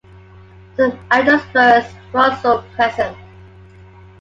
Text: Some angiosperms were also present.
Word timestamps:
Some 0.77 0.93
angiosperms 1.11 1.93
were 2.11 2.21
also 2.21 2.63
present. 2.73 3.15